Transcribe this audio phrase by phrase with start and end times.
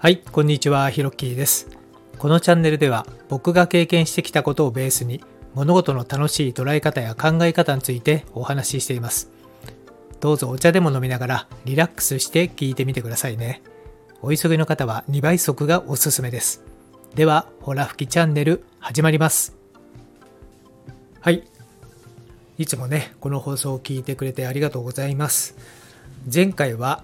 [0.00, 1.76] はい、こんにちは、ひろっきーです。
[2.18, 5.20] このチャンネルでは僕が経験してきたことをベースに
[5.54, 9.28] 物事の楽しい捉え方や考え方についてお話ししています。
[10.20, 13.60] どうぞお茶でも飲みながらリラックスして聞いてみてくださいね。
[14.22, 16.62] お急ぎの方は2倍速がおすすめです。
[17.16, 19.56] では、ほら吹きチャンネル始まります。
[21.20, 21.42] はい。
[22.56, 25.56] いつもね、この放送を聞いてくれてありがとうございます。
[26.32, 27.02] 前回は、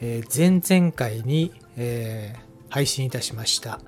[0.00, 3.80] えー前々回に、えー配信いたしました、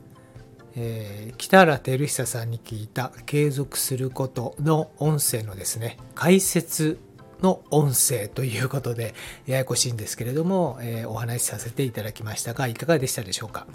[0.75, 6.99] えー北原照久さんに聞いた継続することの音声のですね解説
[7.43, 9.15] の音声ということで
[9.47, 13.67] ややこしいんですけれども、えーお話しさせていただきましたがいかがでしたでしょうか？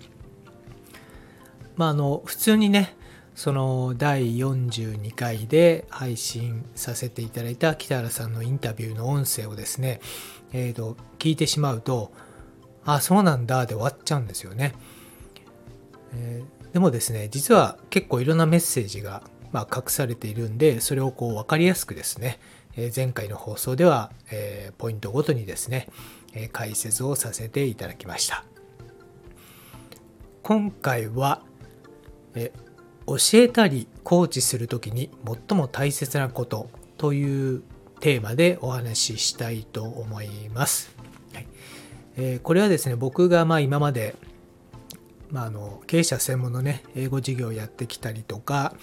[1.75, 2.95] まああの普通にね
[3.35, 9.99] その第42回で配信させていただいた北原さんのインタビューの音声をですね、
[10.53, 12.11] えーと聞いてしまうと
[12.85, 14.73] あそうなんだで終わっちゃうんですよね、
[16.13, 22.37] えーでもですね実は結構いろんなメッセージが、まあ、隠されているんでそれをこう分かりやすくですね、
[22.75, 25.87] えー前回の放送では、えーポイントごとにですね、
[26.33, 28.43] え解説をさせていただきました
[30.43, 31.43] 今回は
[32.35, 32.51] え
[33.07, 37.63] 教えたりコーチする時に最も大切なことという
[38.01, 40.94] テーマでお話ししたいと思います。
[42.17, 44.15] えーこれはですね僕がまあ今まで、
[45.31, 48.73] まあ、あの経営者専門のね英語授業をやってきたりとか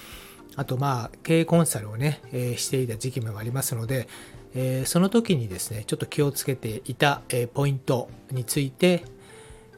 [0.56, 4.06] あとまあ経営コンサルをね、えーしていた時期もありますので、
[4.54, 9.04] えーその時にですねちょっと気をつけていた、えポイントについて、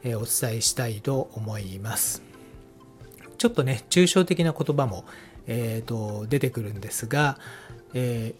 [0.03, 2.23] えお伝えしたいと思います。
[3.37, 5.05] ちょっとね抽象的な言葉も、
[5.47, 7.37] えーと出てくるんですが、
[7.93, 8.33] え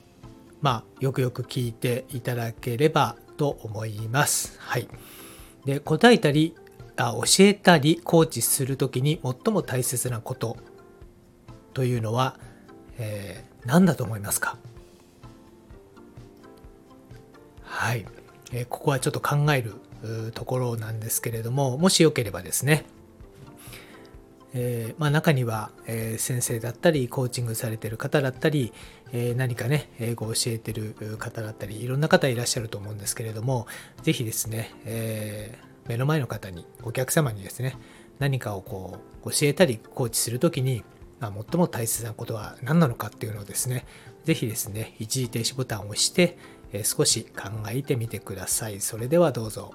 [0.61, 4.55] まあよくよく聞いていただければと思います。
[4.59, 4.87] はい、
[5.65, 6.55] で答えたり
[6.97, 10.57] あ教えたりコーチする時に最も大切なこと
[11.73, 12.39] というのは、
[12.97, 14.57] えー何だと思いますか？
[17.63, 18.05] はい、
[18.51, 19.73] えーここはちょっと考える
[20.35, 22.85] ところなんですけれどももしよければですね
[24.57, 28.73] えーまあ、中には、えー先生だったりコーチングされてる方だったり、
[29.11, 33.67] え何かね英語を教えてる方だったりいろんな方いらっしゃると思うんですけれども
[34.01, 35.57] 是非ですね、え
[35.87, 37.77] 目の前の方にお客様にですね
[38.17, 40.83] 何かをこう教えたりコーチする時に、
[41.19, 43.85] まあ、最も大切なことは何なのかっていうのをですね
[44.23, 46.37] 是非ですね一時停止ボタンを押して、
[46.71, 48.81] え少し考えてみてください。
[48.81, 49.73] それではどうぞ。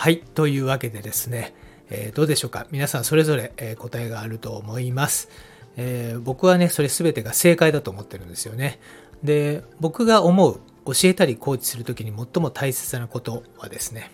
[0.00, 1.52] はい、というわけでですね、
[1.90, 2.66] えーどうでしょうか？
[2.70, 5.28] 皆さんそれぞれ、え答えがあると思います、
[5.76, 8.80] えー僕はねそれ全てが正解だと思ってるんですよね。
[9.22, 14.10] で僕が思う教えたりコーチする時に最も大切なことはですね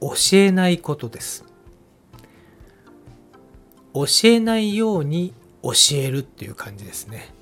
[0.00, 1.44] 教えないことです。
[3.94, 7.32] 教えないように教えるっていう感じですね、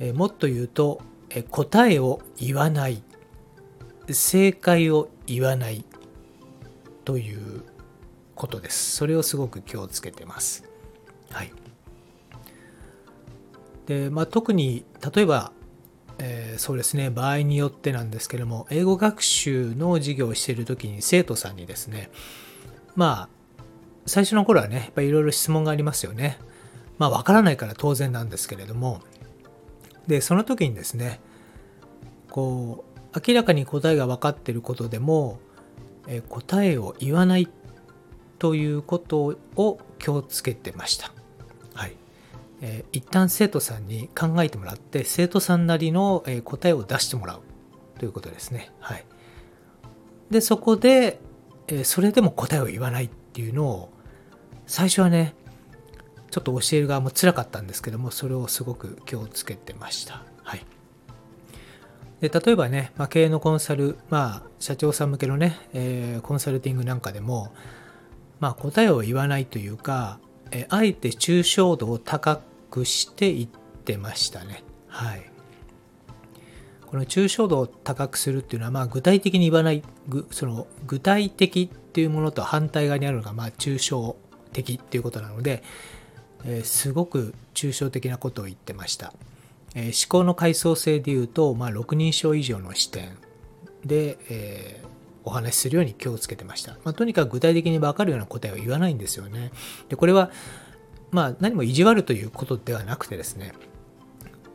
[0.00, 3.00] えもっと言うと、え答えを言わない。
[4.12, 5.84] 正解を言わない
[7.04, 7.62] という
[8.34, 8.96] ことです。
[8.96, 10.64] それをすごく気をつけてます。
[11.30, 11.52] はい。
[13.86, 14.84] で、まあ、特に
[15.14, 15.52] 例えば、
[16.18, 22.10] えーそうですね場合によってなんですけども英語学習の授業をしている時に生徒さんにですね
[22.94, 23.62] まあ
[24.06, 26.38] 最初の頃はねやっぱりいろいろ質問がありますよね。
[26.98, 29.00] まあわからないから当然なんですけれども
[30.06, 31.20] でその時にですね
[32.30, 32.95] こう
[33.26, 35.38] 明らかに答えが分かってることでも、
[36.06, 37.48] え答えを言わない
[38.38, 41.12] ということを気をつけてました。
[41.74, 41.96] はい
[42.60, 47.40] えー一旦生徒さんに考えてもらって生徒さんなりの、え答えを出してもらう
[47.98, 48.70] ということですね。
[48.80, 49.04] はい、
[50.30, 51.18] でそこで、
[51.68, 53.90] えそれでも答えを言わないっていうのを
[54.66, 55.34] 最初はね
[56.30, 60.22] ちょっと教える側も辛かったんですけどもそれをすごく気をつけてました。
[60.42, 60.66] はい
[62.20, 67.52] で例えばね、まあ、経営のコンサル、まあ、社長さん向けのね、えーコンサルティングなんかでも、
[68.40, 70.18] まあ、答えを言わないというか、
[70.50, 72.40] えーあえて抽象度を高
[72.70, 73.48] くしていっ
[73.84, 74.64] てましたね。
[74.88, 75.30] はい。
[76.86, 79.82] この抽象度を高くするっていうのは、まあ、具体的に言わない、
[80.30, 84.16] その具体的っていうものと反対側にあるのが、まあ、抽象
[84.52, 85.62] 的っていうことなので、
[86.44, 89.12] えーすごく抽象的なことを言ってました。
[89.76, 93.16] えー思考の階層性でいうと、まあ、6人称以上の視点
[93.84, 94.96] で、えー
[95.26, 96.74] お話しするように気をつけてました。
[96.84, 99.50] まあ、とにかく具体的に分かるような答えを言わないんですよね。
[99.88, 100.30] でこれは、
[101.10, 103.52] まあ、何も意地悪ということではなくてですね、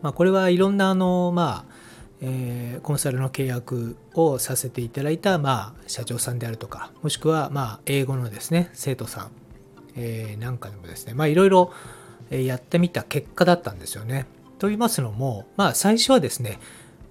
[0.01, 1.73] まあ、これはいろんなあの、まあ
[2.21, 9.31] えー、コンサルの契約をさせていただいた、まあ、社長さんであるとかもしくは、まあ、英語のですね生徒さん、
[9.95, 11.73] えー、なんかでもですねまあいろいろ
[12.29, 14.25] やってみた結果だったんですよね。
[14.61, 16.59] と言いますのも、まあ、最初はですね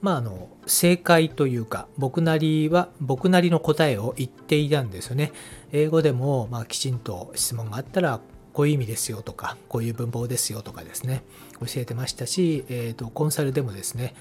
[0.03, 5.31] まあ、あの正解というか僕なりは僕なりの答えを言っていたんですよね。
[5.73, 8.21] 英語でも、まあ、きちんと質問があったら
[8.55, 11.23] こういう意味ですよとかこういう文法ですよとかですね
[11.61, 14.15] 教えてましたし、えーと、コンサルでもですね、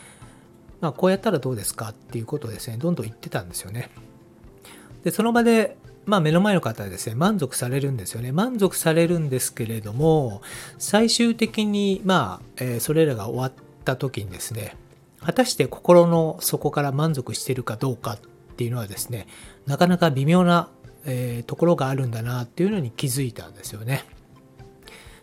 [0.81, 3.89] まあ、こうやったらどうですかっていうことをですねどんどん言ってたんですよね。
[5.05, 5.77] でその場で
[6.09, 8.31] まあ、目の前の方はですね、満足されるんですよね。
[8.31, 10.41] 満足されるんですけれども、
[10.77, 13.53] 最終的に、まあ、えー、それらが終わっ
[13.85, 14.75] た時にですね、
[15.21, 18.19] 果たして心の底から満足してるかどうかっ
[18.56, 19.27] ていうのはですね、
[19.65, 20.69] なかなか微妙な、
[21.06, 24.03] えー、ところがあるんだなっていうのに気づいたんですよね。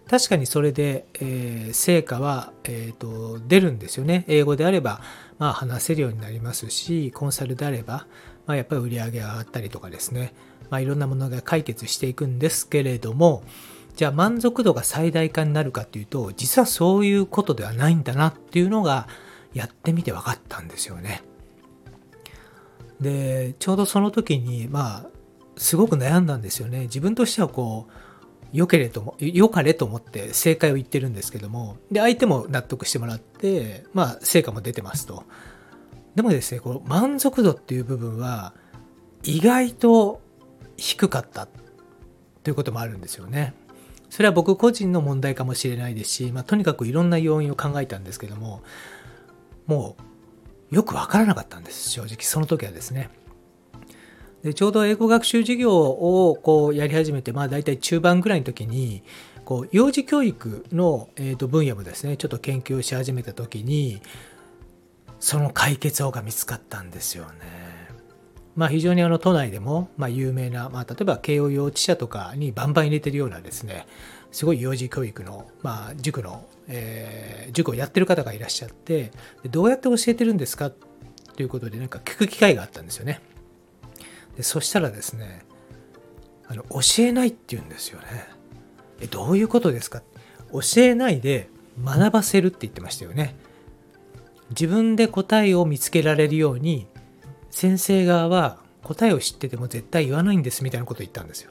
[0.09, 4.25] 確かにそれで、えー、成果は、えーと、出るんですよね。
[4.29, 5.01] 英語であれば、
[5.39, 8.07] まあ、話せるようになりますし、コンサルであれば、
[8.47, 10.33] まあ、やっぱり売り上げ上がったりとかですね、
[10.71, 13.43] まあ、いろんなものが解決していくんですけれども、
[13.95, 19.09] じゃあ満足度が最大化になるかっていうと、実はそういうことではないんだなっていうのが、
[19.57, 21.23] やってみて分かったんですよね。
[23.01, 25.07] でちょうどその時にまあ
[25.57, 26.83] すごく悩んだんですよね。
[26.83, 27.93] 自分としてはこう
[28.53, 35.25] 良けれとも良かれと思って正解を言ってるんですけどもで相手も納得してもらってまあ成果も出てますと。
[36.15, 38.53] でもですねこの満足度っていう部分は
[39.23, 40.21] 意外と
[40.77, 41.49] 低かった
[42.43, 43.55] ということもあるんですよね。
[44.11, 48.63] それは僕個人の問題かもしれないですし、まあ、とにかくいろんな要因を考えたんですけども
[49.67, 49.97] も
[50.71, 53.11] うよくわからなかったんです正直その時はですね
[54.43, 59.03] でちょうど英語学習授業をこうやり始めてまあ大体中盤ぐらいの時に
[59.45, 64.01] こう幼児教育の、えー、と分野もですねちょっと研究をし始めた時に
[65.19, 67.66] その解決法が見つかったんですよね。
[68.57, 73.87] まあ、非常にあの都内でもまあ有名な、まあ、例えば慶応幼稚舎とかにバンバン入れてるようなですね
[74.33, 79.13] すごい幼児教育の、まあ、塾の、えー、塾をやってる方がいらっしゃって
[79.43, 80.71] でどうやって教えてるんですか？
[80.71, 83.21] ということでなんか聞く機会があったんですよね。
[84.37, 85.45] でそしたらですね
[86.49, 88.07] あの教えないって言うんですよね。
[89.01, 90.03] えどういうことですか？
[90.51, 91.51] 教えないで
[91.85, 93.37] 学ばせるって言ってましたよね。
[94.51, 96.87] 自分で答えを見つけられるように
[97.57, 101.51] 先生側は答えを知ってても絶対言わないんですみたいなことを言ったんですよ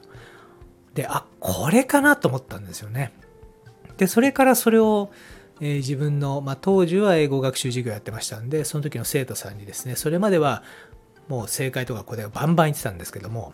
[0.94, 3.12] で、あ、これかなと思ったんですよね。
[3.98, 5.10] で、それからそれを、
[5.60, 10.62] えー、自分の、まあ、当時は英語学習授業やってましたんで、その時の生徒さんにですね、それまでは
[11.26, 13.52] もう正解とか答えをバンバン言ってたんですけども、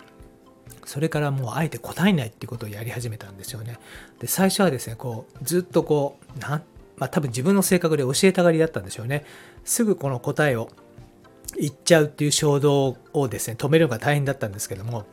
[0.84, 3.78] それからもうあえて答えないっていうことをやり始めたんですよね。
[4.20, 6.62] で、最初はですね、こう、ずっとこう、なん
[6.96, 9.24] まあ多分自分の性格で教えたがりだったんでしょうね。
[9.64, 10.68] すぐこの答えを
[11.58, 15.04] 言っちゃうっていう衝動をですね、止めるのが大変だったんですけども、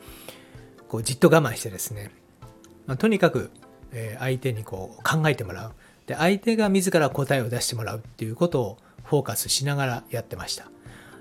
[0.88, 2.10] こうじっと我慢してですね、
[2.86, 3.50] まあ、とにかく、
[3.92, 5.72] え相手にこう考えてもらう。
[6.06, 10.70] で相手が自ら答えを出してもらうっていうことをフォーカスしながらやってました。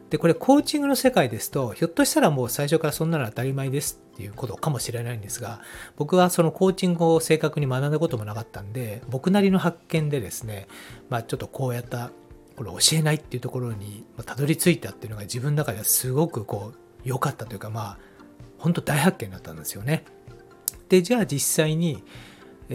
[0.10, 5.62] でこれコーチングの世界ですとひょっとしたらもう最初からそんなの当たり前ですっていうことかもしれないんですが
[5.98, 10.68] 僕はそのコーチングを正確に学んだこともなかったんで僕なりの発見でですね、
[11.10, 12.10] まあ、ちょっとこうやった
[12.60, 17.98] これ教えないっていうところにたどり着いたっていうのが自分の中ではすごくこう良かったというかまあ
[18.58, 20.04] 本当大発見だったんですよね。
[20.90, 22.04] でじゃあ実際に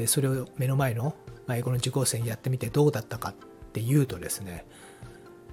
[0.07, 1.15] それを目の前の
[1.51, 3.35] 英語の受講生にやってみてどうだったかっ
[3.75, 4.65] ていうとですね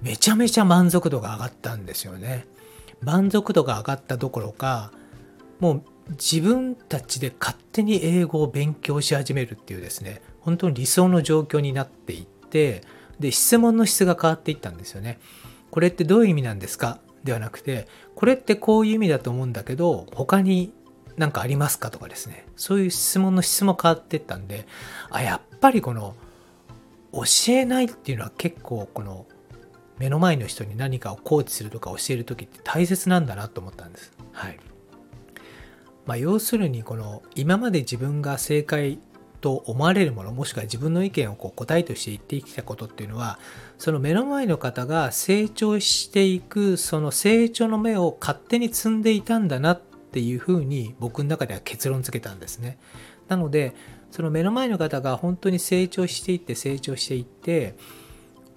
[0.00, 2.46] めちゃめちゃ満足度が上がったんですよね。
[3.02, 4.92] 満足度が上がったどころか
[5.60, 12.80] もう自分たちで勝手に英語を勉強し始めるっていうですね本当に理想の状況になっていって
[13.20, 15.18] で質問の質が変わっていったんですよね。
[15.70, 16.98] これってどういう意味なんですか？
[17.24, 20.72] ではなくてこれってこういう意味だと思うんだけど他に
[21.16, 24.66] 何かありますかとかですねそういう質問の質も変わっていったんで
[25.08, 26.16] あやっぱりこの
[27.12, 29.26] 教えないっていうのは結構この
[29.98, 34.12] 目の前の人に何かをコーチするとか教える時って大切なんだなと思ったんです。
[34.32, 34.58] はい
[36.06, 38.98] まあ、要するにこの今まで自分が正解
[39.42, 43.40] と思われるものもしくは自分の意見をこう答えとして言ってきたことっていうのは
[43.76, 52.78] その目の前の方が成長していくその成長の目を勝手に積んでいたんだなっていうふうに僕の中では結論付けたんですね。
[53.28, 53.74] なので
[54.12, 57.74] その目の前の方が本当に成長していって成長していって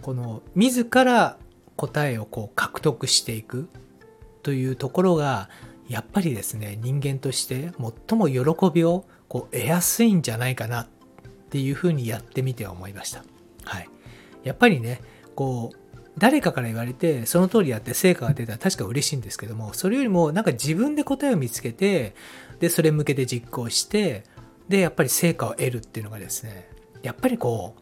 [0.04, 1.38] この自ら
[1.78, 3.68] 答えをこう獲得していく
[4.44, 5.50] というところが
[5.88, 7.72] やっぱりですね人間として
[8.08, 10.88] 最も喜びをこう得やすいんじゃないかなっ
[11.50, 13.24] ていうふうにやってみて思いました。
[13.64, 13.90] はい、
[14.44, 15.02] やっぱりね
[15.36, 15.78] こう
[16.18, 22.16] 誰かから言われてその通りやって成果が出たら確か嬉しいんですけどもそれよりもなんか自分で答えを見つけて
[22.60, 24.24] でそれ向けて実行して
[24.70, 26.70] でやっぱり成果を得るっていうのがですね
[27.04, 27.76] やっぱりこ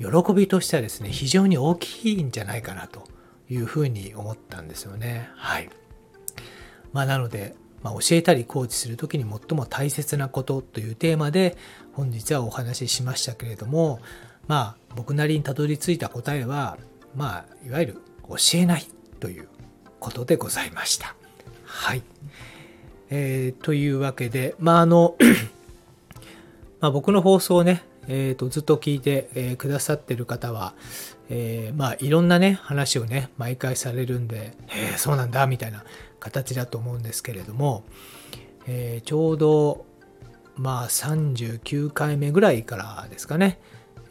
[0.00, 3.04] う喜びとしてはですね非常に大きいんじゃないかなと
[3.50, 5.28] いうふうに思ったんですよね。
[5.36, 5.68] はい。
[6.92, 7.54] まあなので、
[7.84, 11.56] まあ、教えたりコーチする時に最も大切なことというテーマで
[11.92, 14.00] 本日はお話ししましたけれども
[14.48, 16.78] まあ僕なりにたどり着いた答えは
[17.14, 18.86] まあいわゆる教えない
[19.20, 19.48] という
[20.00, 21.14] ことでございました。
[21.64, 22.02] はい。
[23.10, 25.16] えー、というわけでまああの
[26.80, 30.74] まあ、僕の放送をね、えーと、ずっと聞いて、えー、くださってる方は、
[31.30, 35.84] えー、まあいろんなね話をね毎回されるんで「へえ、そうなんだ」みたいな
[36.20, 37.84] 形だと思うんですけれども、
[38.66, 39.86] えー、ちょうど
[40.56, 43.58] まあ39回目ぐらいからですかね、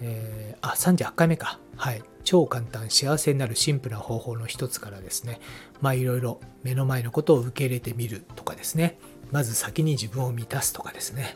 [0.01, 1.59] えー、あ38回目か。
[1.75, 2.03] はい。
[2.23, 5.39] 超簡単幸せになるシンプルな方法の一つからですね
[5.81, 8.97] まあいろいろ目の前のことを受け入れてみるとかですね
[9.31, 11.35] まず先に自分を満たすとかですね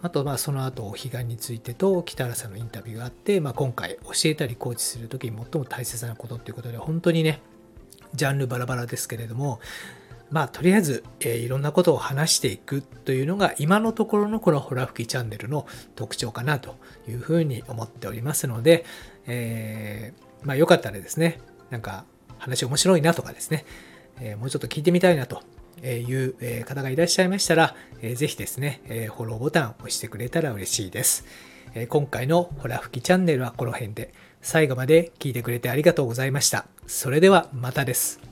[0.00, 7.40] あとまあその後お彼岸についてと北原さんのインタビューがあって、まあ、今回教えたりコーチする時に最も大切なことっていうことで本当にね
[8.14, 9.60] ジャンルバラバラですけれども
[10.30, 16.76] まあとりあえず、えー、いろんなことを話していくというのが今のところのこのホラ吹きチャンネルの特徴かなと
[17.08, 18.84] いうふうに思っておりますので、
[19.26, 21.40] えー、まあよかったらですね
[21.70, 22.04] なんか
[22.38, 23.64] 話面白いなとかですね、
[24.20, 25.42] えー、もうちょっと聞いてみたいなと
[25.82, 27.74] いう方がいらっしゃいましたら、
[28.14, 28.80] ぜひですね、
[29.16, 31.24] フォローボタンを押してくれたら嬉しいです。
[31.88, 36.66] 今回のホラ吹きチャンネルはこの辺で、最後まで聞いてくれてありがとうございました。
[36.86, 38.27] それではまたです。